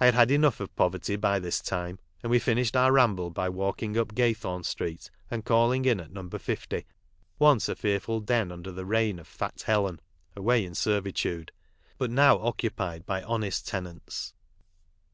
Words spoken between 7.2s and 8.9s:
once a fearful den under the